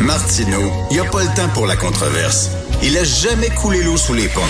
Martineau, 0.00 0.72
il 0.90 0.94
n'y 0.94 1.00
a 1.00 1.08
pas 1.08 1.22
le 1.22 1.34
temps 1.36 1.48
pour 1.54 1.66
la 1.66 1.76
controverse. 1.76 2.50
Il 2.82 2.98
a 2.98 3.04
jamais 3.04 3.48
coulé 3.48 3.82
l'eau 3.82 3.96
sous 3.96 4.12
les 4.12 4.26
ponts. 4.26 4.40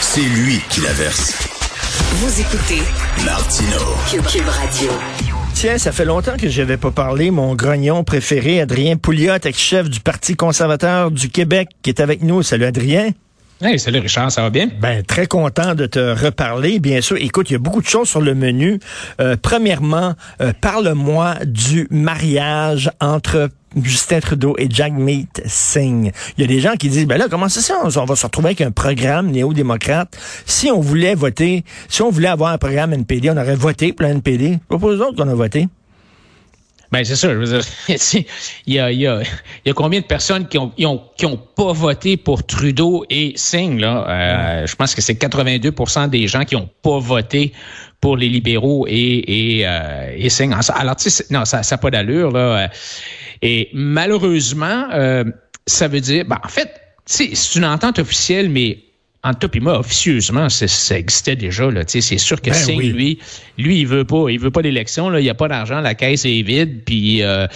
C'est 0.00 0.20
lui 0.20 0.60
qui 0.70 0.80
la 0.80 0.92
verse. 0.92 1.34
Vous 2.14 2.40
écoutez 2.40 2.82
Martineau. 3.24 3.96
Cube 4.08 4.46
Radio. 4.46 4.90
Tiens, 5.54 5.76
ça 5.76 5.90
fait 5.90 6.04
longtemps 6.04 6.36
que 6.36 6.48
je 6.48 6.62
n'avais 6.62 6.76
pas 6.76 6.92
parlé. 6.92 7.30
Mon 7.32 7.56
grognon 7.56 8.04
préféré, 8.04 8.60
Adrien 8.60 8.96
Pouliot, 8.96 9.34
ex-chef 9.42 9.90
du 9.90 10.00
Parti 10.00 10.36
conservateur 10.36 11.10
du 11.10 11.28
Québec, 11.28 11.70
qui 11.82 11.90
est 11.90 12.00
avec 12.00 12.22
nous. 12.22 12.42
Salut 12.42 12.64
Adrien. 12.64 13.10
Hey, 13.60 13.76
salut 13.76 13.98
Richard, 13.98 14.30
ça 14.30 14.42
va 14.42 14.50
bien? 14.50 14.70
Ben, 14.80 15.02
très 15.02 15.26
content 15.26 15.74
de 15.74 15.86
te 15.86 15.98
reparler. 15.98 16.78
Bien 16.78 17.00
sûr, 17.00 17.16
écoute, 17.16 17.50
il 17.50 17.54
y 17.54 17.56
a 17.56 17.58
beaucoup 17.58 17.82
de 17.82 17.88
choses 17.88 18.08
sur 18.08 18.20
le 18.20 18.36
menu. 18.36 18.78
Euh, 19.20 19.36
premièrement, 19.40 20.14
euh, 20.40 20.52
parle-moi 20.60 21.34
du 21.44 21.88
mariage 21.90 22.88
entre 23.00 23.48
Justin 23.76 24.20
Trudeau 24.20 24.54
et 24.58 24.68
Jagmeet 24.70 25.28
Singh. 25.46 26.12
Il 26.36 26.40
y 26.40 26.44
a 26.44 26.46
des 26.46 26.60
gens 26.60 26.74
qui 26.74 26.88
disent, 26.88 27.06
ben 27.06 27.18
là, 27.18 27.26
comment 27.30 27.48
c'est 27.48 27.60
ça? 27.60 27.80
On 27.84 28.04
va 28.04 28.16
se 28.16 28.26
retrouver 28.26 28.48
avec 28.48 28.60
un 28.60 28.70
programme 28.70 29.30
néo-démocrate. 29.30 30.16
Si 30.46 30.70
on 30.70 30.80
voulait 30.80 31.14
voter, 31.14 31.64
si 31.88 32.02
on 32.02 32.10
voulait 32.10 32.28
avoir 32.28 32.52
un 32.52 32.58
programme 32.58 32.92
NPD, 32.92 33.30
on 33.30 33.36
aurait 33.36 33.56
voté 33.56 33.92
pour 33.92 34.06
le 34.06 34.12
NPD. 34.14 34.58
Pas 34.68 34.78
pour 34.78 34.90
eux 34.90 35.00
autres 35.00 35.16
qu'on 35.16 35.28
a 35.28 35.34
voté. 35.34 35.68
Ben 36.90 37.04
c'est 37.04 37.16
ça. 37.16 37.28
il, 38.66 38.74
y 38.74 38.78
a, 38.78 38.90
il, 38.90 39.00
y 39.00 39.06
a, 39.06 39.20
y 39.66 39.70
a 39.70 39.72
combien 39.74 40.00
de 40.00 40.06
personnes 40.06 40.48
qui 40.48 40.56
ont, 40.58 40.70
qui 40.70 40.86
ont, 40.86 41.02
qui 41.16 41.26
ont 41.26 41.36
pas 41.36 41.72
voté 41.72 42.16
pour 42.16 42.46
Trudeau 42.46 43.04
et 43.10 43.32
Singh 43.36 43.78
là? 43.78 44.06
Euh, 44.08 44.66
Je 44.66 44.74
pense 44.74 44.94
que 44.94 45.02
c'est 45.02 45.14
82% 45.14 46.08
des 46.08 46.26
gens 46.26 46.44
qui 46.44 46.56
ont 46.56 46.70
pas 46.82 46.98
voté 46.98 47.52
pour 48.00 48.16
les 48.16 48.28
libéraux 48.28 48.86
et 48.88 49.58
et, 49.58 49.66
euh, 49.66 50.14
et 50.16 50.30
Singh. 50.30 50.54
Alors 50.74 50.96
tu 50.96 51.10
sais, 51.10 51.26
non, 51.30 51.44
ça, 51.44 51.62
ça 51.62 51.76
n'a 51.76 51.78
pas 51.78 51.90
d'allure 51.90 52.30
là. 52.30 52.70
Et 53.42 53.68
malheureusement, 53.72 54.88
euh, 54.92 55.24
ça 55.66 55.88
veut 55.88 56.00
dire, 56.00 56.24
ben, 56.24 56.38
en 56.42 56.48
fait, 56.48 56.80
c'est 57.06 57.54
une 57.54 57.64
entente 57.64 57.98
officielle, 57.98 58.48
mais 58.48 58.78
entre 59.28 59.40
toi 59.40 59.50
et 59.54 59.60
moi, 59.60 59.78
officieusement, 59.78 60.48
ça 60.48 60.98
existait 60.98 61.36
déjà. 61.36 61.70
Là. 61.70 61.82
C'est 61.86 62.00
sûr 62.00 62.40
que 62.40 62.50
ben 62.50 62.78
lui, 62.78 63.18
lui, 63.58 63.80
il 63.80 63.86
veut 63.86 64.04
pas, 64.04 64.28
il 64.28 64.38
veut 64.38 64.50
pas 64.50 64.62
d'élection. 64.62 65.14
Il 65.16 65.22
n'y 65.22 65.30
a 65.30 65.34
pas 65.34 65.48
d'argent, 65.48 65.80
la 65.80 65.94
caisse 65.94 66.24
est 66.24 66.42
vide. 66.42 66.82
Puis, 66.84 67.22
euh, 67.22 67.46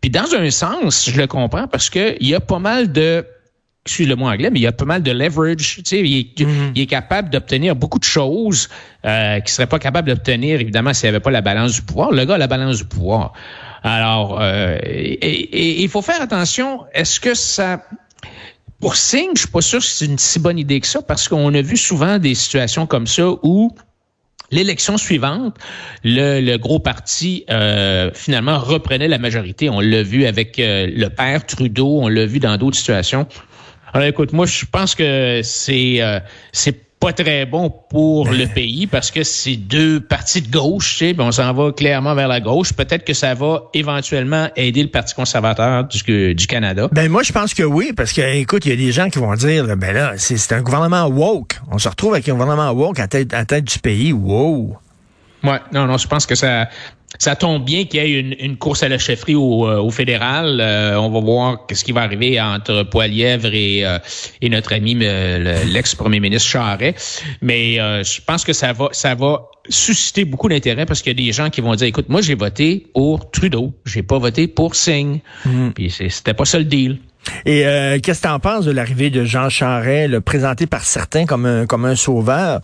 puis 0.00 0.10
dans 0.10 0.34
un 0.34 0.50
sens, 0.50 1.10
je 1.10 1.20
le 1.20 1.26
comprends 1.26 1.68
parce 1.68 1.90
que 1.90 2.16
il 2.20 2.28
y 2.28 2.34
a 2.34 2.40
pas 2.40 2.58
mal 2.58 2.92
de 2.92 3.24
excuse 3.84 4.08
le 4.08 4.16
mot 4.16 4.26
anglais, 4.26 4.50
mais 4.50 4.58
il 4.58 4.62
y 4.62 4.66
a 4.66 4.72
pas 4.72 4.84
mal 4.84 5.02
de 5.02 5.10
leverage. 5.10 5.76
Tu 5.76 5.82
sais, 5.84 6.00
il, 6.00 6.18
est, 6.18 6.38
mm-hmm. 6.38 6.72
il 6.74 6.82
est 6.82 6.86
capable 6.86 7.30
d'obtenir 7.30 7.74
beaucoup 7.74 7.98
de 7.98 8.04
choses 8.04 8.68
euh, 9.06 9.40
qu'il 9.40 9.48
serait 9.48 9.66
pas 9.66 9.78
capable 9.78 10.08
d'obtenir, 10.08 10.60
évidemment, 10.60 10.92
s'il 10.92 11.06
n'y 11.06 11.16
avait 11.16 11.20
pas 11.20 11.30
la 11.30 11.40
balance 11.40 11.74
du 11.74 11.82
pouvoir. 11.82 12.12
Le 12.12 12.24
gars 12.26 12.34
a 12.34 12.38
la 12.38 12.48
balance 12.48 12.78
du 12.78 12.84
pouvoir. 12.84 13.32
Alors, 13.82 14.40
euh, 14.40 14.76
et 14.82 15.82
il 15.82 15.88
faut 15.88 16.02
faire 16.02 16.20
attention. 16.20 16.84
Est-ce 16.92 17.18
que 17.18 17.34
ça 17.34 17.82
pour 18.80 18.96
Singh, 18.96 19.30
je 19.34 19.40
suis 19.40 19.48
pas 19.48 19.60
sûr 19.60 19.80
que 19.80 19.84
c'est 19.84 20.04
une 20.04 20.18
si 20.18 20.38
bonne 20.38 20.58
idée 20.58 20.80
que 20.80 20.86
ça, 20.86 21.02
parce 21.02 21.28
qu'on 21.28 21.52
a 21.54 21.62
vu 21.62 21.76
souvent 21.76 22.18
des 22.18 22.34
situations 22.34 22.86
comme 22.86 23.06
ça 23.06 23.28
où 23.42 23.74
L'élection 24.50 24.96
suivante, 24.96 25.56
le, 26.04 26.56
gros 26.56 26.78
parti 26.78 27.44
euh, 27.50 28.10
finalement 28.14 28.58
reprenait 28.58 29.08
la 29.08 29.18
majorité. 29.18 29.68
On 29.68 29.80
l'a 29.80 30.02
vu 30.02 30.24
avec 30.24 30.58
euh, 30.58 30.86
le 30.90 31.10
père 31.10 31.44
Trudeau, 31.44 31.98
on 32.00 32.08
l'a 32.08 32.24
vu 32.24 32.38
dans 32.38 32.56
d'autres 32.56 32.78
situations. 32.78 33.26
Alors 33.92 34.08
écoute, 34.08 34.32
moi 34.32 34.46
je 34.46 34.64
pense 34.64 34.94
que 34.94 35.40
c'est 35.42 36.00
euh, 36.00 36.20
c'est 36.52 36.87
pas 37.00 37.12
très 37.12 37.46
bon 37.46 37.72
pour 37.90 38.28
le 38.28 38.46
pays 38.46 38.86
parce 38.86 39.10
que 39.10 39.22
c'est 39.22 39.56
deux 39.56 40.00
partis 40.00 40.42
de 40.42 40.50
gauche, 40.50 40.98
tu 40.98 41.10
sais, 41.10 41.16
on 41.18 41.30
s'en 41.30 41.52
va 41.52 41.72
clairement 41.72 42.14
vers 42.14 42.28
la 42.28 42.40
gauche. 42.40 42.72
Peut-être 42.72 43.04
que 43.04 43.14
ça 43.14 43.34
va 43.34 43.62
éventuellement 43.74 44.48
aider 44.56 44.82
le 44.82 44.88
Parti 44.88 45.14
conservateur 45.14 45.84
du, 45.84 46.34
du 46.34 46.46
Canada. 46.46 46.88
Ben 46.92 47.08
moi, 47.08 47.22
je 47.22 47.32
pense 47.32 47.54
que 47.54 47.62
oui, 47.62 47.92
parce 47.96 48.12
que 48.12 48.20
écoute, 48.20 48.66
il 48.66 48.70
y 48.70 48.72
a 48.72 48.76
des 48.76 48.92
gens 48.92 49.10
qui 49.10 49.18
vont 49.18 49.34
dire, 49.34 49.76
ben 49.76 49.92
là, 49.92 50.14
c'est 50.16 50.52
un 50.52 50.62
gouvernement 50.62 51.06
woke. 51.06 51.60
On 51.70 51.78
se 51.78 51.88
retrouve 51.88 52.14
avec 52.14 52.28
un 52.28 52.32
gouvernement 52.32 52.70
woke 52.72 52.98
à 52.98 53.06
tête, 53.06 53.32
à 53.32 53.44
tête 53.44 53.64
du 53.64 53.78
pays. 53.78 54.12
Wow. 54.12 54.76
Ouais, 55.44 55.60
non, 55.72 55.86
non, 55.86 55.98
je 55.98 56.08
pense 56.08 56.26
que 56.26 56.34
ça, 56.34 56.68
ça 57.18 57.36
tombe 57.36 57.64
bien 57.64 57.84
qu'il 57.84 58.04
y 58.04 58.14
ait 58.14 58.20
une, 58.20 58.56
course 58.58 58.82
à 58.82 58.88
la 58.88 58.98
chefferie 58.98 59.34
au, 59.34 59.66
euh, 59.66 59.80
au 59.80 59.90
fédéral. 59.90 60.60
Euh, 60.60 61.00
on 61.00 61.08
va 61.08 61.20
voir 61.20 61.66
ce 61.72 61.82
qui 61.82 61.92
va 61.92 62.02
arriver 62.02 62.40
entre 62.40 62.82
Poilièvre 62.82 63.50
et, 63.52 63.84
euh, 63.86 63.98
notre 64.42 64.74
ami 64.74 64.94
l'ex-premier 64.94 66.20
ministre 66.20 66.48
Charret. 66.48 66.94
Mais 67.40 67.76
je 67.76 68.20
pense 68.20 68.44
que 68.44 68.52
ça 68.52 68.72
va 68.72 68.90
susciter 69.68 70.24
beaucoup 70.24 70.48
d'intérêt 70.48 70.86
parce 70.86 71.02
qu'il 71.02 71.18
y 71.18 71.22
a 71.22 71.26
des 71.26 71.32
gens 71.32 71.50
qui 71.50 71.60
vont 71.60 71.74
dire, 71.74 71.86
écoute, 71.86 72.08
moi 72.08 72.20
j'ai 72.20 72.34
voté 72.34 72.86
pour 72.94 73.30
Trudeau, 73.30 73.74
j'ai 73.84 74.02
pas 74.02 74.18
voté 74.18 74.48
pour 74.48 74.74
Singh. 74.74 75.20
Mm. 75.44 75.70
Puis 75.70 75.90
c'était 75.90 76.34
pas 76.34 76.44
ça 76.44 76.58
le 76.58 76.64
deal. 76.64 76.98
Et 77.44 77.66
euh, 77.66 77.98
qu'est-ce 78.02 78.22
que 78.22 78.26
tu 78.26 78.32
en 78.32 78.40
penses 78.40 78.64
de 78.64 78.70
l'arrivée 78.70 79.10
de 79.10 79.24
Jean 79.24 79.48
Charest, 79.48 80.10
le 80.10 80.20
présenté 80.20 80.66
par 80.66 80.84
certains 80.84 81.26
comme 81.26 81.46
un, 81.46 81.66
comme 81.66 81.84
un 81.84 81.96
sauveur? 81.96 82.60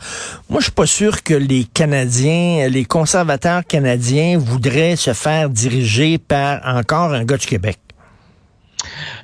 Moi, 0.49 0.61
je 0.61 0.65
suis 0.65 0.73
pas 0.73 0.87
sûr 0.87 1.23
que 1.23 1.35
les 1.35 1.65
Canadiens, 1.65 2.69
les 2.69 2.85
conservateurs 2.85 3.65
canadiens 3.67 4.39
voudraient 4.39 4.97
se 4.97 5.13
faire 5.13 5.51
diriger 5.51 6.19
par 6.19 6.61
encore 6.65 7.13
un 7.13 7.25
gars 7.25 7.37
du 7.37 7.47
Québec. 7.47 7.79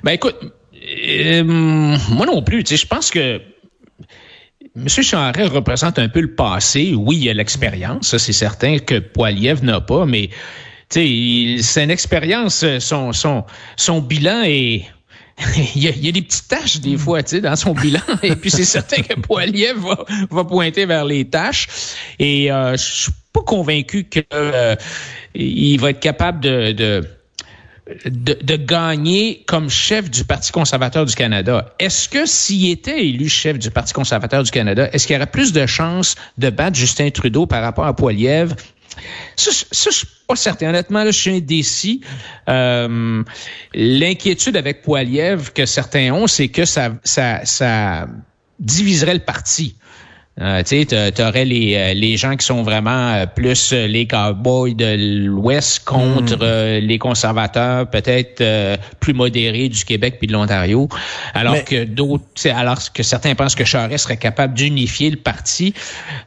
Ben 0.03 0.11
écoute, 0.11 0.35
euh, 1.09 1.43
moi 1.43 2.25
non 2.25 2.41
plus. 2.41 2.63
Je 2.67 2.85
pense 2.85 3.09
que 3.09 3.41
M. 4.75 4.87
Charest 4.87 5.51
représente 5.51 5.99
un 5.99 6.07
peu 6.07 6.21
le 6.21 6.33
passé. 6.33 6.93
Oui, 6.95 7.17
il 7.17 7.23
y 7.25 7.29
a 7.29 7.33
l'expérience, 7.33 8.07
ça 8.09 8.19
c'est 8.19 8.33
certain 8.33 8.79
que 8.79 8.99
Poiliev 8.99 9.63
n'a 9.63 9.81
pas, 9.81 10.05
mais 10.05 10.29
c'est 10.89 11.83
une 11.83 11.91
expérience, 11.91 12.65
son, 12.79 13.13
son, 13.13 13.45
son 13.77 14.01
bilan 14.01 14.43
est 14.43 14.85
il, 15.75 15.83
y 15.83 15.87
a, 15.87 15.91
il, 15.91 16.05
y 16.05 16.09
a, 16.09 16.11
des 16.11 16.21
petites 16.21 16.47
tâches 16.47 16.79
des 16.81 16.97
fois, 16.97 17.23
tu 17.23 17.29
sais, 17.29 17.41
dans 17.41 17.55
son 17.55 17.73
bilan. 17.73 18.01
Et 18.23 18.35
puis 18.35 18.51
c'est 18.51 18.65
certain 18.65 19.01
que 19.01 19.15
Poilier 19.15 19.73
va, 19.73 20.05
va 20.29 20.43
pointer 20.43 20.85
vers 20.85 21.05
les 21.05 21.25
tâches. 21.25 21.67
Et 22.19 22.51
euh, 22.51 22.73
je 22.73 23.01
suis 23.03 23.11
pas 23.33 23.41
convaincu 23.41 24.03
qu'il 24.03 24.23
euh, 24.33 24.75
va 25.79 25.89
être 25.89 25.99
capable 25.99 26.41
de, 26.41 26.73
de 26.73 27.01
de, 28.05 28.37
de, 28.41 28.55
gagner 28.55 29.43
comme 29.47 29.69
chef 29.69 30.09
du 30.09 30.23
Parti 30.23 30.51
conservateur 30.51 31.05
du 31.05 31.15
Canada. 31.15 31.73
Est-ce 31.79 32.09
que 32.09 32.25
s'il 32.25 32.69
était 32.69 33.05
élu 33.05 33.29
chef 33.29 33.59
du 33.59 33.71
Parti 33.71 33.93
conservateur 33.93 34.43
du 34.43 34.51
Canada, 34.51 34.89
est-ce 34.93 35.07
qu'il 35.07 35.13
y 35.13 35.17
aurait 35.17 35.27
plus 35.27 35.53
de 35.53 35.65
chances 35.65 36.15
de 36.37 36.49
battre 36.49 36.77
Justin 36.77 37.09
Trudeau 37.09 37.45
par 37.45 37.61
rapport 37.61 37.85
à 37.85 37.95
Poilievre 37.95 38.55
ça, 39.35 39.51
ça, 39.71 39.89
je 39.89 39.95
suis 39.95 40.07
pas 40.27 40.35
certain. 40.35 40.69
Honnêtement, 40.69 41.03
là, 41.03 41.11
je 41.11 41.19
suis 41.19 41.31
indécis. 41.31 42.01
Euh, 42.49 43.23
L'inquiétude 43.73 44.57
avec 44.57 44.81
Poiliev 44.81 45.51
que 45.53 45.65
certains 45.65 46.11
ont, 46.11 46.27
c'est 46.27 46.49
que 46.49 46.65
ça, 46.65 46.91
ça, 47.03 47.41
ça 47.45 48.07
diviserait 48.59 49.13
le 49.13 49.21
parti. 49.21 49.75
Euh, 50.39 50.63
tu 50.63 51.21
aurais 51.21 51.43
les, 51.43 51.75
euh, 51.75 51.93
les 51.93 52.15
gens 52.15 52.37
qui 52.37 52.45
sont 52.45 52.63
vraiment 52.63 53.13
euh, 53.13 53.25
plus 53.25 53.73
euh, 53.73 53.85
les 53.85 54.07
cowboys 54.07 54.73
de 54.73 55.25
l'Ouest 55.27 55.83
contre 55.83 56.37
hmm. 56.37 56.85
les 56.85 56.97
conservateurs, 56.97 57.89
peut-être 57.89 58.41
plus 58.99 59.13
modérés 59.13 59.67
du 59.67 59.83
Québec 59.83 60.15
puis 60.19 60.27
de 60.27 60.33
l'Ontario, 60.33 60.87
alors 61.33 61.63
que 61.65 61.83
d'autres, 61.83 62.23
alors 62.49 62.79
que 62.93 63.03
certains 63.03 63.35
pensent 63.35 63.55
que 63.55 63.65
Charest 63.65 64.05
serait 64.05 64.17
capable 64.17 64.53
d'unifier 64.53 65.09
le 65.09 65.17
parti. 65.17 65.73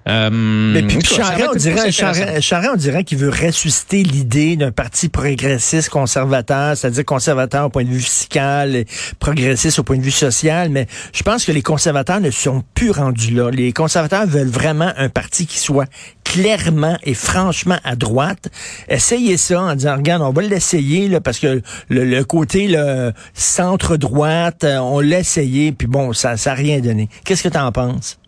mais 0.07 0.83
puis 0.83 1.03
Charest, 1.03 1.49
on 1.53 1.57
dirait, 1.57 1.91
Charest, 1.91 2.71
on 2.73 2.77
dirait 2.77 3.05
qu'il 3.05 3.19
veut 3.19 3.31
ressusciter 3.31 4.03
l'idée 4.03 4.57
d'un 4.57 4.71
parti 4.73 5.09
progressiste 5.09 5.89
conservateur, 5.89 6.77
c'est-à-dire 6.77 7.05
conservateur 7.05 7.67
au 7.67 7.71
point 7.71 7.85
de 7.85 7.89
vue 7.91 8.01
fiscal, 8.01 8.77
et 8.77 8.87
progressiste 9.19 9.79
au 9.79 9.83
point 9.83 9.97
de 9.97 10.03
vue 10.03 10.11
social, 10.11 10.69
mais 10.69 10.87
je 11.13 11.23
pense 11.23 11.45
que 11.45 11.53
les 11.53 11.63
conservateurs 11.63 12.21
ne 12.21 12.31
sont 12.31 12.63
plus 12.75 12.91
rendus 12.91 13.33
là. 13.33 13.51
Les 13.51 13.73
conservateurs 13.95 14.27
veulent 14.27 14.49
vraiment 14.49 14.93
un 14.97 15.09
parti 15.09 15.47
qui 15.47 15.61
soit 15.61 15.89
clairement 16.25 16.99
et 17.05 17.15
franchement 17.15 17.79
à 17.85 17.95
droite. 17.95 18.49
Essayez 18.89 19.37
ça 19.37 19.63
en 19.63 19.75
disant, 19.77 19.97
regarde, 19.97 20.23
on 20.23 20.33
va 20.33 20.43
l'essayer 20.43 21.21
parce 21.21 21.39
que 21.39 21.63
le, 21.91 22.23
côté 22.25 22.67
le 22.67 23.13
centre-droite, 23.35 24.65
euh, 24.65 24.79
on 24.79 24.99
l'a 24.99 25.21
essayé, 25.21 25.71
puis 25.71 25.87
bon, 25.87 26.13
ça 26.13 26.35
n'a 26.35 26.55
rien 26.55 26.81
donné. 26.81 27.09
Qu'est-ce 27.25 27.45
que 27.45 27.49
tu 27.49 27.57
en 27.57 27.71
penses? 27.71 28.19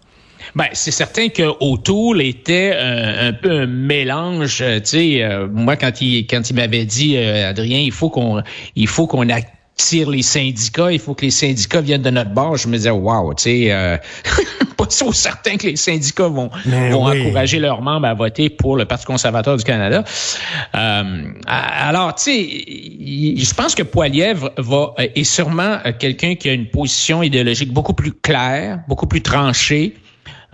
Ben, 0.54 0.66
c'est 0.72 0.92
certain 0.92 1.30
que 1.30 1.42
O'Toole 1.60 2.22
était 2.22 2.72
un, 2.78 3.32
peu 3.32 3.50
un 3.50 3.66
mélange. 3.66 4.60
Euh, 4.60 4.78
tu 4.78 4.86
sais, 4.86 5.22
euh, 5.24 5.48
moi 5.52 5.74
quand 5.74 6.00
il 6.00 6.28
quand 6.28 6.48
il 6.48 6.54
m'avait 6.54 6.84
dit 6.84 7.18
Adrien, 7.18 7.80
il 7.80 7.90
faut 7.90 8.10
qu'on 8.10 8.40
il 8.76 8.86
faut 8.86 9.08
qu'on 9.08 9.28
attire 9.78 10.08
les 10.08 10.22
syndicats, 10.22 10.90
il 10.90 10.98
faut 10.98 11.14
que 11.14 11.26
les 11.26 11.30
syndicats 11.30 11.80
viennent 11.80 12.02
de 12.02 12.10
notre 12.10 12.30
bord. 12.30 12.56
Je 12.56 12.66
me 12.68 12.76
disais, 12.76 12.90
wow, 12.90 13.34
tu 13.34 13.42
sais, 13.42 14.00
pas 14.76 14.86
sûr 14.88 15.14
certain 15.14 15.56
que 15.56 15.66
les 15.66 15.76
syndicats 15.76 16.28
vont, 16.28 16.50
vont 16.64 17.06
encourager 17.06 17.58
leurs 17.58 17.82
membres 17.82 18.06
à 18.06 18.14
voter 18.14 18.48
pour 18.48 18.76
le 18.76 18.84
Parti 18.84 19.04
conservateur 19.04 19.56
du 19.56 19.64
Canada. 19.64 20.04
Euh, 20.74 21.24
alors, 21.46 22.14
tu 22.14 22.22
sais, 22.22 23.42
je 23.44 23.54
pense 23.54 23.74
que 23.74 23.82
Poilievre 23.82 24.50
va 24.56 24.94
est 24.98 25.24
sûrement 25.24 25.78
quelqu'un 25.98 26.34
qui 26.34 26.48
a 26.48 26.52
une 26.52 26.70
position 26.70 27.22
idéologique 27.22 27.72
beaucoup 27.72 27.94
plus 27.94 28.12
claire, 28.12 28.80
beaucoup 28.88 29.06
plus 29.06 29.22
tranchée. 29.22 29.94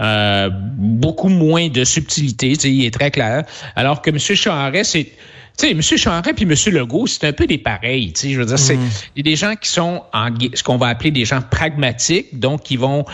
Euh, 0.00 0.50
beaucoup 0.50 1.28
moins 1.28 1.68
de 1.68 1.84
subtilité, 1.84 2.52
il 2.64 2.86
est 2.86 2.90
très 2.90 3.10
clair. 3.10 3.44
Alors 3.76 4.02
que 4.02 4.10
M. 4.10 4.18
Charest, 4.18 4.92
c'est 4.92 5.12
tu 5.58 5.66
sais, 5.66 5.70
M. 5.72 5.82
Charest 5.82 6.34
puis 6.34 6.44
M. 6.44 6.74
Legault, 6.74 7.06
c'est 7.06 7.26
un 7.26 7.32
peu 7.32 7.46
des 7.46 7.58
pareils. 7.58 8.12
Tu 8.12 8.20
sais, 8.20 8.30
je 8.30 8.38
veux 8.38 8.46
dire, 8.46 8.58
c'est 8.58 8.76
mm. 8.76 9.22
des 9.22 9.36
gens 9.36 9.54
qui 9.54 9.68
sont 9.68 10.02
en 10.12 10.28
ce 10.54 10.62
qu'on 10.62 10.76
va 10.76 10.88
appeler 10.88 11.10
des 11.10 11.24
gens 11.24 11.40
pragmatiques, 11.42 12.38
donc 12.38 12.62
qui 12.62 12.76
vont 12.76 13.04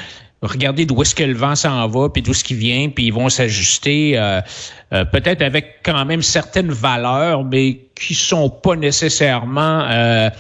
regarder 0.43 0.87
d'où 0.87 1.03
est-ce 1.03 1.15
que 1.15 1.25
le 1.25 1.35
vent 1.35 1.57
s'en 1.57 1.87
va, 1.89 2.09
puis 2.09 2.23
d'où 2.23 2.33
ce 2.33 2.45
qui 2.45 2.55
vient, 2.55 2.89
puis 2.91 3.07
ils 3.07 3.13
vont 3.13 3.29
s'ajuster, 3.29 4.13
euh, 4.17 4.41
euh, 4.93 5.05
peut-être 5.05 5.43
avec 5.43 5.81
quand 5.85 6.05
même 6.05 6.23
certaines 6.23 6.71
valeurs, 6.71 7.45
mais 7.45 7.81
qui 7.95 8.15
sont 8.15 8.49
pas 8.49 8.77
nécessairement 8.77 9.85
euh, 9.91 10.31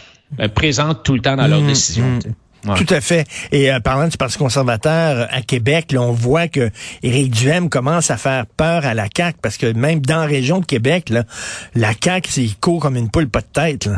présentes 0.54 1.02
tout 1.02 1.14
le 1.14 1.20
temps 1.20 1.36
dans 1.36 1.48
leurs 1.48 1.62
mmh, 1.62 1.66
décisions. 1.66 2.06
Mmh. 2.06 2.34
Tout 2.62 2.87
à 2.93 3.00
fait. 3.00 3.26
Et 3.52 3.70
parlant 3.84 4.08
du 4.08 4.16
Parti 4.16 4.37
conservateur 4.37 5.28
à 5.31 5.43
Québec, 5.43 5.93
là, 5.93 6.02
on 6.02 6.12
voit 6.12 6.49
que 6.49 6.70
Éric 7.02 7.31
Duhem 7.31 7.69
commence 7.69 8.10
à 8.10 8.16
faire 8.16 8.46
peur 8.46 8.84
à 8.84 8.94
la 8.94 9.06
CAQ 9.14 9.38
parce 9.40 9.56
que 9.56 9.72
même 9.72 10.00
dans 10.00 10.19
la 10.19 10.26
région 10.26 10.58
de 10.60 10.66
Québec, 10.66 11.12
la 11.75 11.93
CAQ, 12.02 12.40
il 12.40 12.56
court 12.56 12.81
comme 12.81 12.96
une 12.96 13.10
poule 13.10 13.28
pas 13.28 13.40
de 13.40 13.46
tête. 13.46 13.88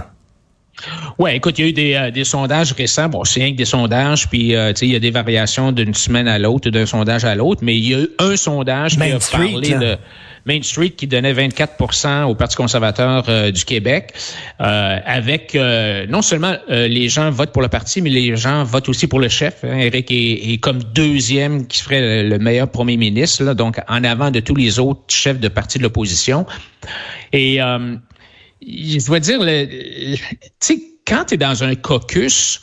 Ouais, 1.19 1.37
écoute, 1.37 1.59
il 1.59 1.62
y 1.62 1.67
a 1.67 1.71
eu 1.71 1.73
des, 1.73 1.94
euh, 1.94 2.11
des 2.11 2.25
sondages 2.25 2.73
récents. 2.73 3.09
Bon, 3.09 3.25
c'est 3.25 3.41
rien 3.41 3.53
que 3.53 3.56
des 3.56 3.65
sondages, 3.65 4.29
puis 4.29 4.55
euh, 4.55 4.73
tu 4.73 4.81
sais, 4.81 4.87
il 4.87 4.93
y 4.93 4.97
a 4.97 5.00
des 5.00 5.11
variations 5.11 5.73
d'une 5.73 5.94
semaine 5.94 6.29
à 6.29 6.38
l'autre, 6.38 6.71
d'un 6.71 6.87
sondage 6.87 7.25
à 7.25 7.35
l'autre, 7.35 7.61
mais 7.62 7.77
il 7.77 7.88
y 7.88 7.94
a 7.94 8.00
eu 8.00 8.09
un 8.19 8.37
sondage 8.37 8.97
qui 8.97 9.03
a 9.03 9.19
parlé 9.31 9.71
de 9.71 9.97
Main 10.47 10.62
Street 10.62 10.91
qui 10.91 11.06
donnait 11.06 11.35
24% 11.35 12.25
au 12.25 12.35
Parti 12.35 12.56
conservateur 12.56 13.25
euh, 13.29 13.50
du 13.50 13.65
Québec, 13.65 14.15
avec 14.59 15.56
non 16.09 16.23
seulement 16.23 16.56
les 16.69 17.09
gens 17.09 17.31
votent 17.31 17.53
pour 17.53 17.62
le 17.62 17.69
parti, 17.69 18.00
mais 18.00 18.11
les 18.11 18.37
gens 18.37 18.65
votent 18.65 18.88
aussi 18.88 19.06
pour 19.06 19.21
le 19.21 19.29
chef. 19.29 19.65
Hein. 19.65 19.79
Eric 19.79 20.11
est, 20.11 20.59
comme 20.61 20.82
deuxième 20.82 21.67
qui 21.67 21.82
ferait 21.82 22.23
le 22.23 22.38
meilleur 22.38 22.71
premier 22.71 22.97
ministre, 22.97 23.44
là, 23.44 23.55
donc 23.55 23.81
en 23.88 24.05
avant 24.05 24.31
de 24.31 24.41
tous 24.41 24.55
les 24.55 24.79
autres 24.79 25.03
chefs 25.09 25.41
de 25.41 25.49
parti 25.49 25.79
de 25.79 25.82
l'opposition. 25.82 26.47
Et 27.32 27.61
je 28.62 29.07
dois 29.07 29.21
dire, 29.21 29.41
tu 29.41 30.19
sais, 30.61 30.83
quand 31.07 31.25
tu 31.27 31.35
es 31.35 31.37
dans 31.37 31.65
un 31.65 31.75
caucus 31.75 32.61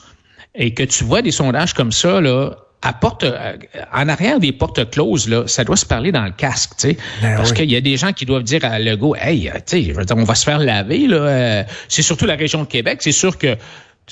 et 0.56 0.74
que 0.74 0.84
tu 0.84 1.04
vois 1.04 1.22
des 1.22 1.32
sondages 1.32 1.74
comme 1.74 1.92
ça, 1.92 2.22
là, 2.22 2.56
à 2.82 2.94
porte, 2.94 3.24
euh, 3.24 3.58
en 3.92 4.08
arrière 4.08 4.40
des 4.40 4.52
portes 4.52 4.90
closes, 4.92 5.28
là, 5.28 5.48
ça 5.48 5.64
doit 5.64 5.76
se 5.76 5.86
parler 5.86 6.12
dans 6.12 6.24
le 6.24 6.32
casque, 6.32 6.72
tu 6.78 6.90
sais. 6.90 6.98
Ben 7.22 7.36
parce 7.36 7.52
qu'il 7.52 7.70
y 7.72 7.76
a 7.76 7.82
des 7.82 7.98
gens 7.98 8.14
qui 8.14 8.26
doivent 8.26 8.44
dire 8.44 8.64
à 8.64 8.80
Legault, 8.80 9.16
hey, 9.16 9.52
tu 9.66 9.84
sais, 9.84 9.94
on 10.12 10.24
va 10.24 10.36
se 10.36 10.44
faire 10.44 10.60
laver, 10.60 11.08
là. 11.08 11.18
Euh, 11.18 11.64
c'est 11.88 12.04
surtout 12.04 12.26
la 12.26 12.36
région 12.36 12.62
de 12.62 12.68
Québec. 12.68 13.00
C'est 13.02 13.12
sûr 13.12 13.38
que 13.38 13.58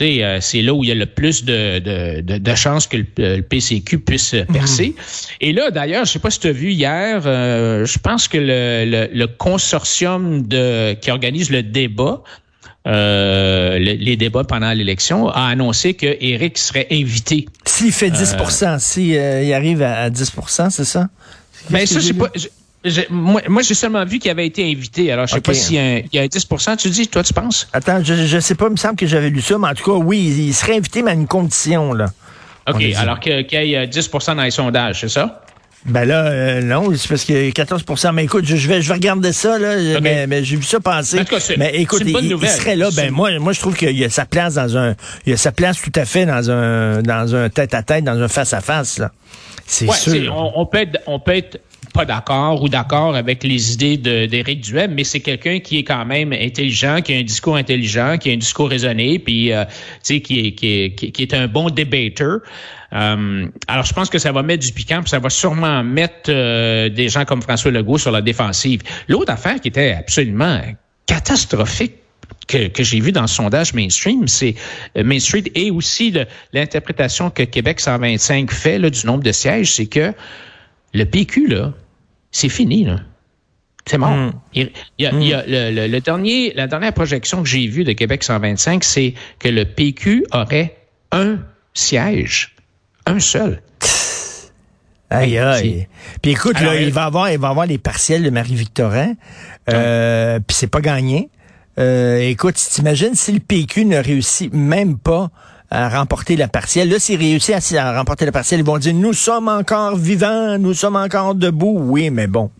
euh, 0.01 0.39
c'est 0.41 0.61
là 0.61 0.73
où 0.73 0.83
il 0.83 0.89
y 0.89 0.91
a 0.91 0.95
le 0.95 1.05
plus 1.05 1.45
de, 1.45 1.79
de, 1.79 2.37
de, 2.37 2.55
chances 2.55 2.87
que 2.87 2.97
le, 2.97 3.41
PCQ 3.41 3.99
puisse 3.99 4.33
mhm. 4.33 4.45
percer. 4.47 4.95
Et 5.39 5.53
là, 5.53 5.71
d'ailleurs, 5.71 6.05
je 6.05 6.11
sais 6.11 6.19
pas 6.19 6.31
si 6.31 6.39
tu 6.39 6.47
as 6.47 6.51
vu 6.51 6.71
hier, 6.71 7.21
euh, 7.25 7.85
je 7.85 7.97
pense 7.99 8.27
que 8.27 8.37
le, 8.37 9.07
le, 9.13 9.27
consortium 9.27 10.45
de, 10.45 10.93
qui 10.95 11.11
organise 11.11 11.49
le 11.49 11.63
débat, 11.63 12.23
euh, 12.87 13.79
les 13.79 14.17
débats 14.17 14.43
pendant 14.43 14.71
l'élection, 14.73 15.29
a 15.29 15.47
annoncé 15.47 15.93
que 15.93 16.17
Eric 16.19 16.57
serait 16.57 16.87
invité. 16.91 17.47
S'il 17.65 17.91
fait 17.91 18.09
10% 18.09 18.79
s'il 18.79 19.05
il 19.05 19.53
arrive 19.53 19.81
à, 19.81 20.09
10% 20.09 20.69
c'est 20.71 20.83
ça? 20.83 21.07
Mais 21.69 21.79
ben, 21.79 21.87
ça, 21.87 22.01
c'est 22.01 22.13
pas 22.13 22.29
moi, 23.09 23.41
moi 23.47 23.61
j'ai 23.61 23.73
seulement 23.73 24.05
vu 24.05 24.19
qu'il 24.19 24.31
avait 24.31 24.45
été 24.45 24.69
invité. 24.69 25.11
Alors, 25.11 25.27
je 25.27 25.33
sais 25.33 25.41
pas 25.41 25.53
s'il 25.53 25.75
y, 25.75 25.79
a 26.19 26.21
un 26.21 26.25
10% 26.25 26.77
Tu 26.77 26.89
dis, 26.89 27.07
toi, 27.07 27.23
tu 27.23 27.33
penses? 27.33 27.67
Attends, 27.73 28.03
je, 28.03 28.13
je 28.13 28.39
sais 28.39 28.55
pas, 28.55 28.67
il 28.67 28.71
me 28.71 28.77
semble 28.77 28.95
que 28.95 29.07
j'avais 29.07 29.29
lu 29.29 29.41
ça, 29.41 29.57
mais 29.57 29.67
en 29.67 29.73
tout 29.73 29.91
cas, 29.91 29.97
oui, 29.97 30.19
il 30.19 30.53
serait 30.53 30.77
invité, 30.77 31.01
mais 31.01 31.11
à 31.11 31.13
une 31.15 31.27
condition, 31.27 31.93
là. 31.93 32.07
OK, 32.67 32.83
alors 32.97 33.19
qu'il 33.19 33.45
y 33.51 33.73
ait 33.73 33.85
10% 33.85 34.35
dans 34.35 34.43
les 34.43 34.51
sondages, 34.51 35.01
c'est 35.01 35.09
ça? 35.09 35.41
Ben 35.85 36.03
là, 36.03 36.25
euh, 36.25 36.61
non, 36.61 36.91
c'est 36.95 37.07
parce 37.07 37.23
qu'il 37.23 37.35
y 37.35 37.47
a 37.47 37.51
14% 37.51 38.11
Mais 38.11 38.23
écoute, 38.23 38.43
je, 38.43 38.55
vais, 38.67 38.81
je 38.81 38.87
vais 38.87 38.95
regarder 38.95 39.31
ça, 39.31 39.59
là, 39.59 39.99
mais, 40.01 40.43
j'ai 40.43 40.55
vu 40.55 40.63
ça 40.63 40.79
passer. 40.79 41.21
mais 41.57 41.75
écoute, 41.75 42.01
il, 42.05 42.49
serait 42.49 42.75
là. 42.75 42.89
Ben 42.95 43.11
moi, 43.11 43.37
moi, 43.37 43.53
je 43.53 43.59
trouve 43.59 43.75
qu'il 43.75 43.95
y 43.95 44.03
a 44.03 44.09
sa 44.09 44.25
place 44.25 44.55
dans 44.55 44.77
un, 44.77 44.95
il 45.27 45.29
y 45.29 45.33
a 45.33 45.37
sa 45.37 45.51
place 45.51 45.79
tout 45.79 45.91
à 45.95 46.05
fait 46.05 46.25
dans 46.25 46.49
un, 46.49 47.03
dans 47.03 47.35
un 47.35 47.49
tête 47.49 47.75
à 47.75 47.83
tête, 47.83 48.03
dans 48.03 48.19
un 48.19 48.27
face 48.27 48.53
à 48.53 48.61
face. 48.61 48.97
Là, 48.97 49.11
c'est 49.67 49.91
sûr. 49.91 50.35
On, 50.35 50.53
on, 50.55 50.65
peut 50.65 50.79
être, 50.79 50.99
on 51.05 51.19
peut 51.19 51.35
être 51.35 51.59
pas 51.95 52.05
d'accord 52.05 52.61
ou 52.61 52.67
d'accord 52.67 53.15
avec 53.15 53.43
les 53.43 53.73
idées 53.73 53.95
d'Éric 54.27 54.59
Duhem, 54.59 54.93
mais 54.93 55.05
c'est 55.05 55.21
quelqu'un 55.21 55.59
qui 55.59 55.79
est 55.79 55.83
quand 55.83 56.05
même 56.05 56.33
intelligent, 56.33 57.01
qui 57.01 57.13
a 57.13 57.17
un 57.17 57.23
discours 57.23 57.55
intelligent, 57.55 58.17
qui 58.17 58.31
a 58.31 58.33
un 58.33 58.37
discours 58.37 58.69
raisonné, 58.69 59.17
puis 59.17 59.53
euh, 59.53 59.63
qui 60.03 60.15
est, 60.15 60.51
qui, 60.51 60.67
est, 60.67 60.95
qui 60.95 61.21
est 61.21 61.33
un 61.33 61.47
bon 61.47 61.69
débatteur. 61.69 62.39
Euh, 62.91 63.47
alors, 63.67 63.85
je 63.85 63.93
pense 63.93 64.09
que 64.09 64.17
ça 64.17 64.33
va 64.33 64.43
mettre 64.43 64.65
du 64.65 64.73
piquant, 64.73 64.99
puis 65.01 65.09
ça 65.09 65.19
va 65.19 65.29
sûrement 65.29 65.83
mettre 65.83 66.29
euh, 66.29 66.89
des 66.89 67.07
gens 67.07 67.23
comme 67.23 67.41
François 67.41 67.71
Legault 67.71 67.97
sur 67.97 68.11
la 68.11 68.21
défensive. 68.21 68.81
L'autre 69.07 69.31
affaire 69.31 69.61
qui 69.61 69.69
était 69.69 69.93
absolument 69.93 70.61
catastrophique 71.05 71.93
que, 72.47 72.67
que 72.67 72.83
j'ai 72.83 72.99
vu 72.99 73.13
dans 73.13 73.21
le 73.21 73.27
sondage 73.27 73.73
mainstream, 73.73 74.27
c'est 74.27 74.55
euh, 74.97 75.03
Main 75.05 75.19
Street 75.19 75.45
et 75.55 75.71
aussi 75.71 76.13
l'interprétation 76.51 77.29
que 77.29 77.43
Québec 77.43 77.79
125 77.79 78.51
fait 78.51 78.79
là, 78.79 78.89
du 78.89 79.05
nombre 79.05 79.23
de 79.23 79.31
sièges, 79.31 79.73
c'est 79.73 79.87
que 79.87 80.13
le 80.93 81.03
PQ, 81.03 81.47
là, 81.47 81.73
c'est 82.35 82.49
fini, 82.49 82.83
là. 82.83 82.99
C'est 83.85 83.97
mort. 83.97 84.31
Il, 84.53 84.71
y 84.97 85.05
a, 85.05 85.11
il 85.13 85.27
y 85.27 85.33
a 85.33 85.45
le, 85.47 85.87
le, 85.87 86.01
dernier, 86.01 86.51
la 86.53 86.67
dernière 86.67 86.91
projection 86.91 87.41
que 87.41 87.47
j'ai 87.47 87.65
vue 87.67 87.85
de 87.85 87.93
Québec 87.93 88.23
125, 88.23 88.83
c'est 88.83 89.13
que 89.39 89.47
le 89.47 89.63
PQ 89.63 90.25
aurait 90.33 90.75
un 91.13 91.39
siège, 91.73 92.55
un 93.05 93.19
seul. 93.19 93.61
Aïe, 95.09 95.37
aïe. 95.37 95.87
Puis 96.21 96.31
écoute, 96.31 96.59
là, 96.59 96.75
il 96.81 96.91
va 96.91 97.05
avoir, 97.05 97.31
il 97.31 97.39
va 97.39 97.49
avoir 97.49 97.67
les 97.67 97.77
partiels 97.77 98.23
de 98.23 98.29
Marie-Victorin. 98.29 99.13
Euh, 99.69 100.39
Puis 100.45 100.57
c'est 100.57 100.67
pas 100.67 100.81
gagné. 100.81 101.29
Euh, 101.79 102.19
écoute, 102.19 102.55
t'imagines 102.55 103.15
si 103.15 103.31
le 103.31 103.39
PQ 103.39 103.85
ne 103.85 103.97
réussit 103.97 104.51
même 104.53 104.97
pas 104.97 105.29
à 105.71 105.89
remporter 105.89 106.35
la 106.35 106.47
partielle. 106.47 106.89
Là, 106.89 106.99
s'ils 106.99 107.19
réussissent 107.19 107.73
à, 107.73 107.97
remporter 107.97 108.25
la 108.25 108.31
partielle, 108.31 108.59
ils 108.59 108.65
vont 108.65 108.77
dire, 108.77 108.93
nous 108.93 109.13
sommes 109.13 109.47
encore 109.47 109.95
vivants, 109.95 110.57
nous 110.57 110.73
sommes 110.73 110.95
encore 110.95 111.35
debout. 111.35 111.77
Oui, 111.79 112.09
mais 112.09 112.27
bon, 112.27 112.51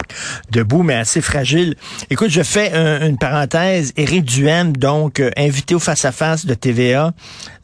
debout, 0.52 0.84
mais 0.84 0.96
assez 0.96 1.22
fragile. 1.22 1.76
Écoute, 2.10 2.30
je 2.30 2.44
fais 2.44 2.74
une 3.08 3.18
parenthèse. 3.18 3.94
Éric 3.98 4.26
Duhem, 4.26 4.76
donc, 4.76 5.20
euh, 5.20 5.32
invité 5.38 5.76
au 5.76 5.80
face-à-face 5.80 6.46
de 6.46 6.54
TVA, 6.54 7.12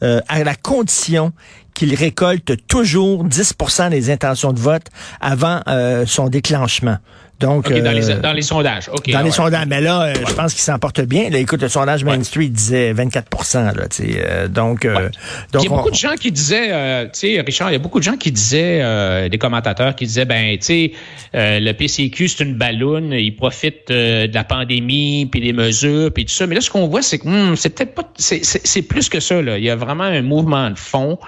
euh, 0.02 0.20
à 0.28 0.44
la 0.44 0.54
condition 0.54 1.32
qu'il 1.74 1.94
récolte 1.94 2.66
toujours 2.66 3.24
10% 3.24 3.90
des 3.90 4.10
intentions 4.10 4.52
de 4.52 4.60
vote 4.60 4.86
avant 5.20 5.60
euh, 5.68 6.04
son 6.06 6.28
déclenchement. 6.28 6.98
Donc, 7.42 7.68
dans, 7.68 7.90
les, 7.90 8.10
euh, 8.10 8.20
dans, 8.20 8.32
les, 8.32 8.42
sondages. 8.42 8.88
dans 9.08 9.20
les 9.20 9.30
sondages. 9.32 9.66
Mais 9.66 9.80
là, 9.80 10.02
euh, 10.02 10.14
je 10.28 10.32
pense 10.32 10.54
qu'il 10.54 10.62
s'en 10.62 10.78
porte 10.78 11.00
bien. 11.00 11.28
Là, 11.28 11.38
écoute, 11.38 11.60
le 11.60 11.68
sondage 11.68 12.04
Main 12.04 12.22
Street 12.22 12.48
disait 12.48 12.92
24 12.92 13.54
là, 13.54 13.70
euh, 14.00 14.48
donc, 14.48 14.86
donc, 14.86 14.92
Il 15.54 15.64
y 15.64 15.66
a 15.66 15.68
beaucoup 15.68 15.90
de 15.90 15.96
gens 15.96 16.14
qui 16.14 16.30
disaient, 16.30 16.68
tu 17.12 17.34
sais, 17.34 17.40
Richard, 17.40 17.70
il 17.70 17.72
y 17.72 17.76
a 17.76 17.80
beaucoup 17.80 17.98
de 17.98 18.04
gens 18.04 18.16
qui 18.16 18.30
disaient, 18.30 19.28
des 19.28 19.38
commentateurs 19.38 19.96
qui 19.96 20.06
disaient, 20.06 20.24
ben, 20.24 20.56
tu 20.58 20.64
sais, 20.64 20.92
le 21.34 21.72
PCQ, 21.72 22.28
c'est 22.28 22.44
une 22.44 22.54
balloune, 22.54 23.12
il 23.12 23.34
profite 23.34 23.88
de 23.88 24.32
la 24.32 24.44
pandémie, 24.44 25.26
puis 25.26 25.40
des 25.40 25.52
mesures, 25.52 26.12
puis 26.12 26.24
tout 26.24 26.32
ça. 26.32 26.46
Mais 26.46 26.54
là, 26.54 26.60
ce 26.60 26.70
qu'on 26.70 26.86
voit, 26.86 27.02
c'est 27.02 27.18
que 27.18 27.28
hmm, 27.28 27.56
c'est 27.56 27.70
peut-être 27.70 27.94
pas, 27.94 28.08
c'est 28.16 28.82
plus 28.82 29.08
que 29.08 29.18
ça. 29.18 29.42
Là. 29.42 29.58
Il 29.58 29.64
y 29.64 29.70
a 29.70 29.76
vraiment 29.76 30.04
un 30.04 30.22
mouvement 30.22 30.70
de 30.70 30.78
fond. 30.78 31.18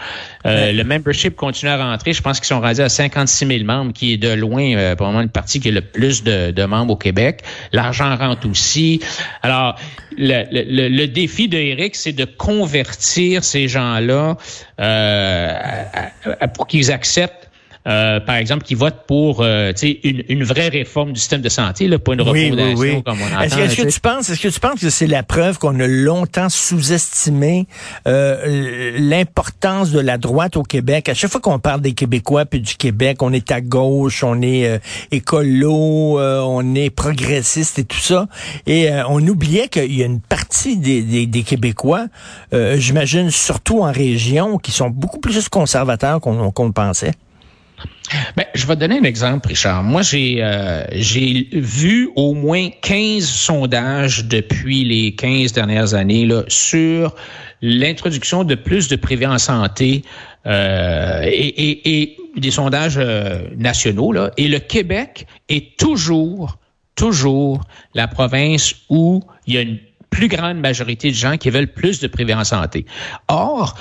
Le 0.45 0.83
membership 0.83 1.35
continue 1.35 1.73
à 1.73 1.77
rentrer. 1.77 2.13
Je 2.13 2.23
pense 2.23 2.39
qu'ils 2.39 2.47
sont 2.47 2.61
rendus 2.61 2.83
à 2.83 2.89
56 2.89 3.47
000 3.47 3.65
membres, 3.65 3.93
qui 3.93 4.13
est 4.13 4.19
de 4.19 4.33
loin, 4.33 4.95
probablement 4.95 5.23
une 5.23 5.29
partie 5.29 5.59
qui 5.59 5.69
est 5.69 5.73
le 5.73 5.81
plus 5.81 6.04
de, 6.23 6.65
membres 6.65 6.95
au 6.95 6.97
Québec. 6.97 7.43
L'argent 7.73 8.17
rentre 8.17 8.49
aussi. 8.49 9.01
Alors, 9.43 9.77
le, 10.17 10.45
le, 10.51 11.07
défi 11.07 11.49
de 11.49 11.59
c'est 11.93 12.13
de 12.13 12.25
convertir 12.25 13.45
ces 13.45 13.69
gens-là 13.69 14.37
euh, 14.81 15.59
pour 16.55 16.67
qu'ils 16.67 16.93
acceptent 16.93 17.44
euh, 17.87 18.19
par 18.21 18.37
exemple, 18.37 18.65
qui 18.65 18.75
votent 18.75 19.05
pour 19.07 19.43
euh, 19.43 19.73
une, 19.83 20.25
une 20.29 20.45
vraie 20.45 20.69
réforme 20.69 21.13
du 21.13 21.21
système 21.21 21.43
de 21.43 21.51
santé, 21.51 21.87
là, 21.87 21.99
pas 21.99 22.15
une 22.15 22.23
oui, 22.23 22.51
refondation 22.51 23.03
comme 23.03 23.19
on 23.21 23.27
entend. 23.27 23.43
Est-ce 23.43 23.77
que, 23.77 23.89
tu 23.89 24.01
penses, 24.01 24.31
est-ce 24.31 24.41
que 24.41 24.49
tu 24.49 24.61
penses 24.61 24.81
que 24.81 24.89
c'est 24.89 25.07
la 25.07 25.23
preuve 25.23 25.59
qu'on 25.59 25.79
a 25.81 25.87
longtemps 25.87 26.49
sous-estimé 26.49 27.67
euh, 28.07 28.93
l'importance 28.99 29.91
de 29.91 30.01
la 30.01 30.17
droite 30.17 30.57
au 30.57 30.63
Québec? 30.63 31.11
À 31.11 31.15
chaque 31.15 31.31
fois 31.31 31.43
qu'on 31.43 31.59
parle 31.59 31.83
des 31.83 31.93
Québécois 31.93 32.47
puis 32.47 32.61
du 32.61 32.75
Québec, 32.77 33.23
on 33.23 33.35
est 33.35 33.53
à 33.53 33.61
gauche, 33.61 34.25
on 34.25 34.41
est 34.41 34.67
euh, 34.67 34.79
écolo, 35.11 36.19
euh, 36.19 36.41
on 36.41 36.75
est 36.75 36.89
progressiste 36.89 37.79
et 37.79 37.85
tout 37.85 37.99
ça, 37.99 38.29
et 38.67 38.89
on 39.09 39.21
oubliait 39.27 39.69
qu'il 39.69 39.95
y 39.95 40.03
a 40.03 40.07
une 40.07 40.21
partie 40.21 40.79
des, 40.79 41.03
des, 41.03 41.27
des 41.27 41.43
Québécois, 41.43 42.07
j'imagine 42.53 43.31
surtout 43.31 43.83
en 43.83 43.93
région, 43.93 44.59
qui 44.59 44.73
sont 44.73 44.89
beaucoup 44.89 45.19
plus 45.19 45.49
conservateurs 45.49 46.21
qu'on 46.21 46.51
qu'on 46.51 46.67
le 46.67 46.73
pensait. 46.73 47.13
Ben, 48.37 48.45
je 48.55 48.67
vais 48.67 48.75
te 48.75 48.81
donner 48.81 48.99
un 48.99 49.05
exemple, 49.05 49.49
Richard. 49.49 49.83
Moi, 49.83 50.03
j'ai 50.03 50.39
euh, 50.41 50.85
vu 51.53 52.11
au 52.17 52.35
moins 52.35 52.69
15 52.83 53.25
sondages 53.25 54.25
depuis 54.25 54.85
les 54.85 55.15
15 55.15 55.53
dernières 55.53 55.95
années 55.95 56.29
sur 56.49 57.15
l'introduction 57.63 58.45
de 58.45 58.55
plus 58.55 58.89
de 58.89 58.97
privés 58.97 59.27
en 59.27 59.39
santé 59.39 60.03
euh, 60.47 61.23
et, 61.25 62.17
des 62.37 62.51
sondages 62.51 62.99
euh, 62.99 63.49
nationaux. 63.57 64.13
Et 64.37 64.49
le 64.49 64.59
Québec 64.59 65.27
est 65.49 65.77
toujours, 65.77 66.59
toujours 66.97 67.63
la 67.95 68.09
province 68.09 68.75
où 68.91 69.23
il 69.47 69.55
y 69.55 69.59
a 69.59 69.63
une 69.63 69.79
plus 70.11 70.29
grande 70.29 70.59
majorité 70.59 71.11
de 71.11 71.15
gens 71.15 71.37
qui 71.37 71.51
veulent 71.51 71.73
plus 71.73 72.01
de 72.01 72.07
privés 72.07 72.35
en 72.35 72.45
santé. 72.45 72.87
Or, 73.29 73.77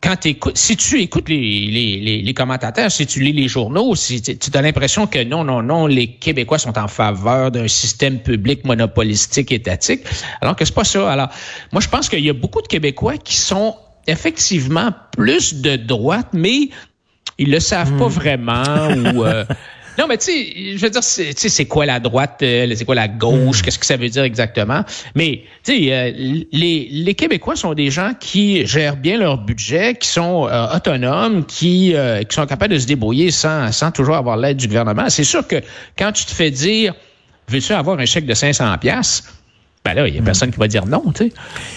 quand 0.00 0.26
écoutes, 0.26 0.56
si 0.56 0.76
tu 0.76 1.00
écoutes 1.00 1.28
les, 1.28 1.66
les, 1.66 2.22
les, 2.22 2.34
commentateurs, 2.34 2.90
si 2.90 3.06
tu 3.06 3.20
lis 3.20 3.32
les 3.32 3.48
journaux, 3.48 3.96
si 3.96 4.22
tu, 4.22 4.50
as 4.54 4.62
l'impression 4.62 5.06
que 5.06 5.24
non, 5.24 5.42
non, 5.42 5.62
non, 5.62 5.86
les 5.86 6.06
Québécois 6.06 6.58
sont 6.58 6.78
en 6.78 6.86
faveur 6.86 7.50
d'un 7.50 7.66
système 7.66 8.20
public 8.20 8.64
monopolistique 8.64 9.50
étatique, 9.50 10.02
alors 10.40 10.54
que 10.54 10.64
c'est 10.64 10.74
pas 10.74 10.84
ça. 10.84 11.10
Alors, 11.10 11.28
moi, 11.72 11.80
je 11.80 11.88
pense 11.88 12.08
qu'il 12.08 12.24
y 12.24 12.30
a 12.30 12.32
beaucoup 12.32 12.62
de 12.62 12.68
Québécois 12.68 13.16
qui 13.16 13.36
sont 13.36 13.74
effectivement 14.06 14.90
plus 15.16 15.54
de 15.54 15.76
droite, 15.76 16.28
mais 16.32 16.70
ils 17.38 17.50
le 17.50 17.60
savent 17.60 17.96
pas 17.98 18.06
hmm. 18.06 18.12
vraiment 18.12 18.88
ou 19.14 19.24
euh, 19.24 19.44
Non, 19.98 20.06
mais 20.06 20.16
tu 20.16 20.26
sais, 20.26 20.76
je 20.76 20.78
veux 20.78 20.90
dire, 20.90 21.00
tu 21.00 21.32
sais, 21.34 21.48
c'est 21.48 21.64
quoi 21.64 21.84
la 21.84 21.98
droite, 21.98 22.38
euh, 22.42 22.72
c'est 22.76 22.84
quoi 22.84 22.94
la 22.94 23.08
gauche, 23.08 23.58
hmm. 23.58 23.62
qu'est-ce 23.62 23.78
que 23.80 23.86
ça 23.86 23.96
veut 23.96 24.08
dire 24.08 24.22
exactement? 24.22 24.84
Mais, 25.16 25.42
tu 25.64 25.72
sais, 25.72 25.92
euh, 25.92 26.12
les, 26.52 26.88
les 26.88 27.14
Québécois 27.14 27.56
sont 27.56 27.74
des 27.74 27.90
gens 27.90 28.12
qui 28.18 28.64
gèrent 28.64 28.96
bien 28.96 29.18
leur 29.18 29.38
budget, 29.38 29.96
qui 29.96 30.06
sont 30.06 30.46
euh, 30.46 30.76
autonomes, 30.76 31.44
qui, 31.46 31.94
qui 32.28 32.34
sont 32.34 32.46
capables 32.46 32.74
de 32.74 32.78
se 32.78 32.86
débrouiller 32.86 33.32
sans, 33.32 33.72
sans 33.72 33.90
toujours 33.90 34.14
avoir 34.14 34.36
l'aide 34.36 34.58
du 34.58 34.68
gouvernement. 34.68 35.08
C'est 35.08 35.24
sûr 35.24 35.44
que 35.46 35.56
quand 35.98 36.12
tu 36.12 36.24
te 36.24 36.30
fais 36.30 36.52
dire, 36.52 36.94
veux-tu 37.48 37.72
avoir 37.72 37.98
un 37.98 38.06
chèque 38.06 38.26
de 38.26 38.34
500 38.34 38.78
pièces 38.78 39.24
ben 39.94 40.06
il 40.06 40.12
n'y 40.12 40.18
a 40.18 40.22
personne 40.22 40.50
qui 40.50 40.58
va 40.58 40.68
dire 40.68 40.86
non, 40.86 41.02
tu 41.14 41.24
sais. 41.24 41.32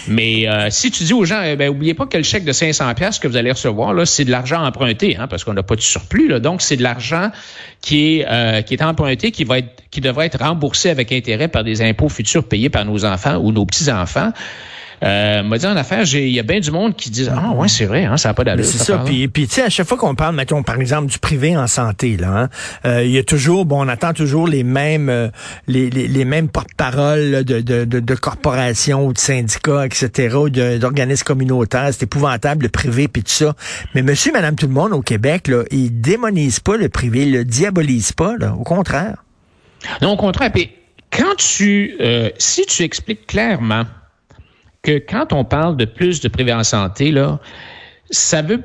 Mais 0.08 0.48
euh, 0.48 0.68
si 0.70 0.90
tu 0.90 1.04
dis 1.04 1.12
aux 1.12 1.24
gens, 1.24 1.42
eh 1.44 1.56
ben, 1.56 1.68
oubliez 1.68 1.94
pas 1.94 2.06
que 2.06 2.16
le 2.16 2.22
chèque 2.22 2.44
de 2.44 2.52
500 2.52 2.94
pièces 2.94 3.18
que 3.18 3.28
vous 3.28 3.36
allez 3.36 3.52
recevoir, 3.52 3.94
là, 3.94 4.06
c'est 4.06 4.24
de 4.24 4.30
l'argent 4.30 4.64
emprunté, 4.64 5.16
hein, 5.16 5.26
parce 5.28 5.44
qu'on 5.44 5.54
n'a 5.54 5.62
pas 5.62 5.76
de 5.76 5.80
surplus, 5.80 6.28
là. 6.28 6.40
Donc, 6.40 6.62
c'est 6.62 6.76
de 6.76 6.82
l'argent 6.82 7.30
qui 7.80 8.18
est, 8.18 8.26
euh, 8.28 8.62
qui 8.62 8.74
est 8.74 8.82
emprunté, 8.82 9.30
qui 9.30 9.44
va 9.44 9.58
être, 9.58 9.82
qui 9.90 10.00
devrait 10.00 10.26
être 10.26 10.42
remboursé 10.42 10.90
avec 10.90 11.12
intérêt 11.12 11.48
par 11.48 11.64
des 11.64 11.82
impôts 11.82 12.08
futurs 12.08 12.46
payés 12.46 12.70
par 12.70 12.84
nos 12.84 13.04
enfants 13.04 13.36
ou 13.36 13.52
nos 13.52 13.66
petits-enfants. 13.66 14.32
Euh, 15.02 15.42
m'a 15.42 15.58
dit 15.58 15.66
en 15.66 15.76
affaire, 15.76 16.04
il 16.14 16.28
y 16.28 16.38
a 16.38 16.42
bien 16.44 16.60
du 16.60 16.70
monde 16.70 16.94
qui 16.94 17.10
dit 17.10 17.26
ah 17.30 17.50
ouais 17.52 17.68
c'est 17.68 17.86
vrai, 17.86 18.04
hein, 18.04 18.16
ça 18.16 18.28
n'a 18.28 18.34
pas 18.34 18.44
d'allure. 18.44 18.64
C'est 18.64 18.78
ça. 18.78 18.98
Puis, 18.98 19.26
puis 19.28 19.48
tu 19.48 19.54
sais 19.54 19.62
à 19.62 19.70
chaque 19.70 19.88
fois 19.88 19.98
qu'on 19.98 20.14
parle, 20.14 20.36
mettons 20.36 20.62
par 20.62 20.80
exemple 20.80 21.10
du 21.10 21.18
privé 21.18 21.56
en 21.56 21.66
santé 21.66 22.16
là, 22.16 22.28
hein, 22.30 22.48
euh, 22.84 23.04
il 23.04 23.10
y 23.10 23.18
a 23.18 23.24
toujours, 23.24 23.64
bon, 23.64 23.84
on 23.84 23.88
attend 23.88 24.12
toujours 24.12 24.46
les 24.46 24.62
mêmes 24.62 25.08
euh, 25.08 25.28
les, 25.66 25.90
les, 25.90 26.06
les, 26.06 26.24
mêmes 26.24 26.48
porte-paroles 26.48 27.44
de, 27.44 27.60
de, 27.60 27.84
de, 27.84 28.00
de, 28.00 28.14
corporations 28.14 29.06
ou 29.06 29.12
de 29.12 29.18
syndicats, 29.18 29.86
etc., 29.86 30.36
ou 30.36 30.50
d'organismes 30.50 31.24
communautaires. 31.24 31.88
C'est 31.92 32.04
épouvantable 32.04 32.64
le 32.64 32.68
privé 32.68 33.08
puis 33.08 33.22
tout 33.22 33.32
ça. 33.32 33.54
Mais 33.94 34.02
Monsieur, 34.02 34.32
Madame, 34.32 34.54
tout 34.54 34.66
le 34.66 34.72
monde 34.72 34.92
au 34.92 35.02
Québec 35.02 35.48
là, 35.48 35.64
ils 35.70 36.00
démonisent 36.00 36.60
pas 36.60 36.76
le 36.76 36.88
privé, 36.88 37.22
ils 37.22 37.32
le 37.32 37.44
diabolisent 37.44 38.12
pas 38.12 38.36
là, 38.38 38.54
au 38.54 38.62
contraire. 38.62 39.24
Non, 40.00 40.12
au 40.12 40.16
contraire. 40.16 40.52
Puis 40.52 40.70
quand 41.10 41.34
tu, 41.36 41.96
euh, 42.00 42.30
si 42.38 42.64
tu 42.66 42.82
expliques 42.82 43.26
clairement 43.26 43.84
que 44.82 44.98
quand 44.98 45.32
on 45.32 45.44
parle 45.44 45.76
de 45.76 45.84
plus 45.84 46.20
de 46.20 46.52
en 46.52 46.64
santé, 46.64 47.12
là, 47.12 47.40
ça 48.12 48.42
veut, 48.42 48.62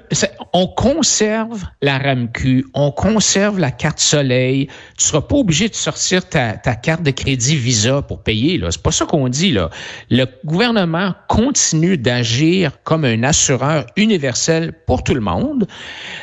on 0.52 0.68
conserve 0.68 1.64
la 1.82 1.98
RAMQ, 1.98 2.66
on 2.74 2.92
conserve 2.92 3.60
la 3.60 3.72
carte 3.72 4.00
soleil. 4.00 4.68
Tu 4.98 5.06
seras 5.06 5.22
pas 5.22 5.38
obligé 5.38 5.70
de 5.70 5.74
sortir 5.74 6.28
ta, 6.28 6.58
ta 6.58 6.76
carte 6.76 7.02
de 7.04 7.12
crédit 7.12 7.56
Visa 7.56 8.02
pour 8.02 8.24
payer. 8.24 8.58
Là, 8.58 8.72
c'est 8.72 8.82
pas 8.82 8.92
ça 8.92 9.06
qu'on 9.06 9.30
dit 9.30 9.54
là. 9.54 9.70
Le 10.10 10.26
gouvernement 10.44 11.14
continue 11.30 11.98
d'agir 11.98 12.84
comme 12.84 13.06
un 13.06 13.24
assureur 13.24 13.86
universel 13.96 14.74
pour 14.86 15.02
tout 15.02 15.14
le 15.14 15.22
monde, 15.22 15.66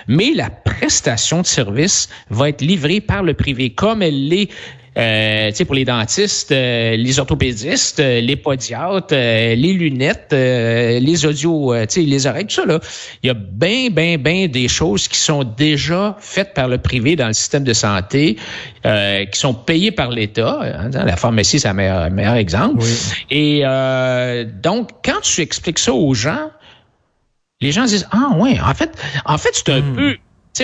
mais 0.07 0.33
la 0.35 0.51
prestation 0.51 1.41
de 1.41 1.47
service 1.47 2.11
va 2.29 2.51
être 2.51 2.61
livrée 2.61 3.01
par 3.01 3.23
le 3.23 3.33
privé 3.33 3.71
comme 3.71 4.03
elle 4.03 4.29
l'est 4.29 4.51
euh, 4.97 5.51
pour 5.65 5.75
les 5.75 5.85
dentistes, 5.85 6.53
euh, 6.53 6.97
les 6.97 7.19
orthopédistes, 7.19 8.01
euh, 8.01 8.21
les 8.21 8.37
podiatres, 8.37 9.09
euh, 9.13 9.55
les 9.55 9.73
lunettes, 9.73 10.33
les 10.33 11.27
audios, 11.27 11.75
les 11.97 12.27
oreilles, 12.27 12.47
tout 12.47 12.55
ça, 12.55 12.67
là. 12.67 12.81
Il 13.23 13.29
y 13.29 13.31
a 13.31 13.35
bien, 13.35 13.89
bien, 13.91 14.19
bien 14.19 14.47
des 14.47 14.69
choses 14.69 15.09
qui 15.09 15.19
sont 15.19 15.45
déjà 15.45 16.17
faites 16.21 16.55
par 16.55 16.69
le 16.69 16.79
privé 16.79 17.17
dans 17.17 17.27
le 17.27 17.33
système 17.33 17.65
de 17.65 17.73
santé, 17.73 18.37
qui 18.85 19.39
sont 19.39 19.55
payées 19.55 19.91
par 19.91 20.11
l'État. 20.11 20.61
Hein, 20.63 20.91
la 20.93 21.17
pharmacie, 21.17 21.61
c'est 21.61 21.69
un 21.69 22.11
meilleur, 22.11 22.35
exemple. 22.35 22.85
Et 23.31 23.63
donc, 24.63 24.91
quand 25.05 25.21
tu 25.23 25.41
expliques 25.41 25.79
ça 25.79 25.93
aux 25.93 26.15
gens, 26.15 26.51
les 27.61 27.73
gens 27.73 27.85
disent 27.85 28.07
ah 28.11 28.37
ouais 28.37 28.59
en 28.61 28.75
fait 28.75 28.91
en 29.25 29.39
fait 29.39 29.51
c'est 29.55 29.71
un 29.71 29.81
hmm. 29.81 29.95
peu 29.95 30.17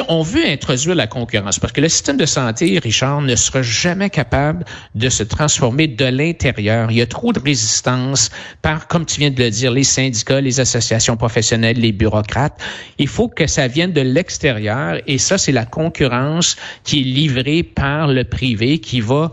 on 0.09 0.23
veut 0.23 0.47
introduire 0.47 0.95
la 0.95 1.07
concurrence 1.07 1.59
parce 1.59 1.73
que 1.73 1.81
le 1.81 1.89
système 1.89 2.17
de 2.17 2.27
santé, 2.27 2.79
Richard, 2.79 3.21
ne 3.23 3.35
sera 3.35 3.63
jamais 3.63 4.09
capable 4.09 4.65
de 4.95 5.09
se 5.09 5.23
transformer 5.23 5.89
de 5.89 6.05
l'intérieur. 6.05 6.91
Il 6.91 6.99
y 6.99 7.03
a 7.03 7.07
trop 7.07 7.33
de 7.33 7.41
résistance 7.41 8.31
par, 8.63 8.87
comme 8.87 9.05
tu 9.05 9.19
viens 9.19 9.31
de 9.31 9.43
le 9.43 9.51
dire, 9.51 9.73
les 9.73 9.85
syndicats, 9.85 10.41
les 10.41 10.61
associations 10.61 11.17
professionnelles, 11.17 11.79
les 11.79 11.93
bureaucrates. 11.93 12.61
Il 12.99 13.09
faut 13.09 13.29
que 13.29 13.47
ça 13.47 13.67
vienne 13.67 13.93
de 13.93 14.01
l'extérieur 14.01 15.01
et 15.07 15.19
ça, 15.19 15.39
c'est 15.39 15.53
la 15.53 15.67
concurrence 15.67 16.57
qui 16.85 17.01
est 17.01 17.05
livrée 17.05 17.63
par 17.63 18.09
le 18.09 18.25
privé 18.25 18.79
qui 18.79 19.01
va 19.01 19.33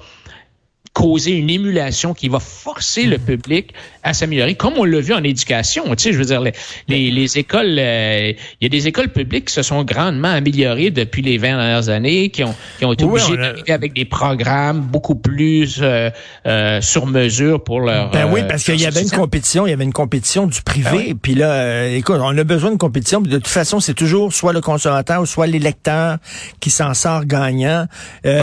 causer 0.97 1.33
une 1.33 1.51
émulation 1.51 2.15
qui 2.15 2.27
va 2.27 2.39
forcer 2.39 3.03
le 3.03 3.19
public 3.19 3.71
à 4.01 4.15
s'améliorer, 4.15 4.55
comme 4.55 4.73
on 4.77 4.83
l'a 4.83 4.99
vu 4.99 5.13
en 5.13 5.23
éducation. 5.23 5.83
Tu 5.95 6.05
sais, 6.05 6.11
je 6.11 6.17
veux 6.17 6.25
dire, 6.25 6.41
les, 6.41 7.11
les, 7.11 7.37
écoles, 7.37 7.77
euh, 7.77 8.33
il 8.59 8.63
y 8.63 8.65
a 8.65 8.69
des 8.69 8.87
écoles 8.87 9.09
publiques 9.09 9.45
qui 9.45 9.53
se 9.53 9.61
sont 9.61 9.83
grandement 9.83 10.29
améliorées 10.29 10.89
depuis 10.89 11.21
les 11.21 11.37
20 11.37 11.49
dernières 11.49 11.89
années, 11.89 12.29
qui 12.31 12.43
ont, 12.43 12.55
qui 12.79 12.85
ont 12.85 12.93
été 12.93 13.03
obligées 13.03 13.37
d'arriver 13.37 13.71
avec 13.73 13.93
des 13.93 14.05
programmes 14.05 14.79
beaucoup 14.79 15.13
plus 15.13 15.81
euh, 15.83 16.09
euh, 16.47 16.81
sur 16.81 17.05
mesure 17.05 17.63
pour 17.63 17.81
leur. 17.81 18.09
Ben 18.09 18.27
oui, 18.31 18.41
parce 18.49 18.63
qu'il 18.63 18.81
y 18.81 18.87
avait 18.87 19.03
une 19.03 19.11
compétition, 19.11 19.67
il 19.67 19.69
y 19.69 19.73
avait 19.73 19.83
une 19.83 19.93
compétition 19.93 20.47
du 20.47 20.63
privé. 20.63 21.09
Ben 21.09 21.17
puis 21.21 21.35
là, 21.35 21.89
écoute, 21.89 22.17
on 22.19 22.35
a 22.35 22.43
besoin 22.43 22.71
de 22.71 22.77
compétition. 22.77 23.21
De 23.21 23.37
toute 23.37 23.47
façon, 23.47 23.79
c'est 23.79 23.93
toujours 23.93 24.33
soit 24.33 24.51
le 24.51 24.61
consommateur 24.61 25.21
ou 25.21 25.27
soit 25.27 25.45
l'électeur 25.45 26.17
qui 26.59 26.71
s'en 26.71 26.95
sort 26.95 27.25
gagnant. 27.25 27.85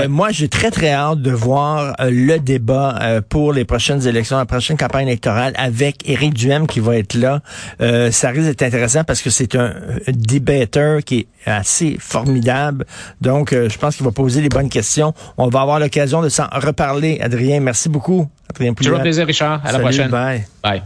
Moi, 0.09 0.31
j'ai 0.31 0.49
très 0.49 0.71
très 0.71 0.93
hâte 0.93 1.21
de 1.21 1.33
voir 1.33 1.97
le 1.99 2.44
débat 2.45 2.99
euh, 3.03 3.21
pour 3.27 3.53
les 3.53 3.65
prochaines 3.65 4.07
élections, 4.07 4.37
la 4.37 4.47
prochaine 4.47 4.77
campagne 4.77 5.09
électorale 5.09 5.53
avec 5.57 6.09
Éric 6.09 6.35
Duhem 6.35 6.67
qui 6.67 6.81
va 6.81 6.97
être 6.97 7.15
là. 7.15 7.41
Euh, 7.81 8.11
ça 8.11 8.29
risque 8.29 8.45
d'être 8.45 8.63
intéressant 8.63 9.05
parce 9.05 9.23
que 9.23 9.31
c'est 9.31 9.57
un, 9.57 9.75
débatteur 10.09 11.03
qui 11.03 11.21
est 11.21 11.51
assez 11.51 11.97
formidable. 11.99 12.87
Donc, 13.21 13.53
euh, 13.53 13.69
je 13.69 13.79
pense 13.79 13.97
qu'il 13.97 14.05
va 14.05 14.13
poser 14.13 14.41
les 14.41 14.49
bonnes 14.49 14.69
questions. 14.69 15.15
On 15.37 15.49
va 15.49 15.63
avoir 15.63 15.81
l'occasion 15.81 16.23
de 16.23 16.29
s'en 16.29 16.47
reparler. 16.53 17.19
Adrien, 17.21 17.61
merci 17.61 17.89
beaucoup. 17.89 18.29
Adrien 18.51 18.75
Toujours 18.75 19.01
plaisir, 19.01 19.27
Richard. 19.27 19.61
À 19.65 19.73
la 19.73 19.81
prochaine. 19.81 20.11
Bye. 20.11 20.47
Bye. 20.63 20.83